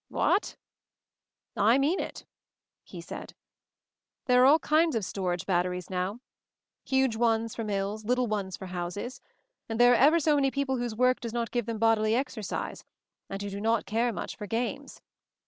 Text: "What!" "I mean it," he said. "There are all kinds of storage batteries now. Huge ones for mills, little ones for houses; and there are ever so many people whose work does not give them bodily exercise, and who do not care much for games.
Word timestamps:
"What!" 0.09 0.57
"I 1.55 1.77
mean 1.77 1.99
it," 1.99 2.25
he 2.83 3.01
said. 3.01 3.35
"There 4.25 4.41
are 4.41 4.45
all 4.47 4.57
kinds 4.57 4.95
of 4.95 5.05
storage 5.05 5.45
batteries 5.45 5.91
now. 5.91 6.21
Huge 6.83 7.15
ones 7.15 7.53
for 7.53 7.63
mills, 7.63 8.03
little 8.03 8.25
ones 8.25 8.57
for 8.57 8.65
houses; 8.65 9.21
and 9.69 9.79
there 9.79 9.91
are 9.93 9.95
ever 9.95 10.19
so 10.19 10.33
many 10.33 10.49
people 10.49 10.77
whose 10.77 10.95
work 10.95 11.19
does 11.19 11.33
not 11.33 11.51
give 11.51 11.67
them 11.67 11.77
bodily 11.77 12.15
exercise, 12.15 12.83
and 13.29 13.43
who 13.43 13.51
do 13.51 13.61
not 13.61 13.85
care 13.85 14.11
much 14.11 14.35
for 14.35 14.47
games. 14.47 15.01